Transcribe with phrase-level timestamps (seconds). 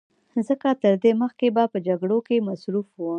[0.47, 3.01] ځکه تر دې مخکې به په جګړو کې مصروف و